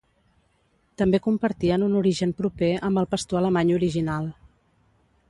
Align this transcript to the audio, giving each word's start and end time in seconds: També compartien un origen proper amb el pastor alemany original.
També 1.01 1.19
compartien 1.27 1.85
un 1.89 1.99
origen 2.01 2.33
proper 2.41 2.71
amb 2.89 3.03
el 3.03 3.09
pastor 3.15 3.41
alemany 3.43 3.75
original. 3.77 4.31